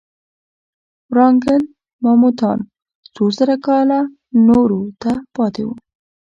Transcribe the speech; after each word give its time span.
ورانګل 1.11 1.63
ماموتان 2.03 2.59
څو 3.13 3.23
زره 3.37 3.55
کاله 3.65 3.99
نورو 4.47 4.81
ته 5.01 5.11
پاتې 5.35 5.63
وو. 5.65 5.75